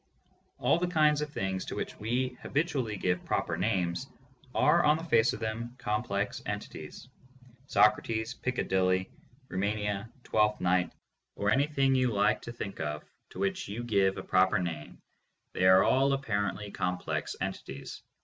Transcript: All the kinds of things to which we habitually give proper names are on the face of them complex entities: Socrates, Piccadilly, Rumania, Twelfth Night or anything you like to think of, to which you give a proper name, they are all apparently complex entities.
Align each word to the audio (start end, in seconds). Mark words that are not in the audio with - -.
All 0.57 0.79
the 0.79 0.87
kinds 0.87 1.21
of 1.21 1.29
things 1.29 1.63
to 1.65 1.75
which 1.75 1.95
we 1.99 2.35
habitually 2.41 2.97
give 2.97 3.23
proper 3.23 3.55
names 3.55 4.07
are 4.55 4.83
on 4.83 4.97
the 4.97 5.03
face 5.03 5.31
of 5.31 5.39
them 5.39 5.75
complex 5.77 6.41
entities: 6.47 7.07
Socrates, 7.67 8.33
Piccadilly, 8.33 9.11
Rumania, 9.47 10.09
Twelfth 10.23 10.59
Night 10.59 10.91
or 11.35 11.51
anything 11.51 11.93
you 11.93 12.11
like 12.11 12.41
to 12.41 12.51
think 12.51 12.79
of, 12.79 13.03
to 13.29 13.37
which 13.37 13.67
you 13.67 13.83
give 13.83 14.17
a 14.17 14.23
proper 14.23 14.57
name, 14.57 14.99
they 15.53 15.67
are 15.67 15.83
all 15.83 16.13
apparently 16.13 16.71
complex 16.71 17.35
entities. 17.39 18.01